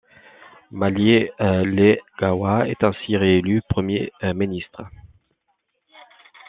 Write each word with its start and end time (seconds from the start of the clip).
Malielegaoi 0.71 2.69
est 2.71 2.83
ainsi 2.83 3.15
réélu 3.17 3.61
premier 3.69 4.11
ministre. 4.33 4.81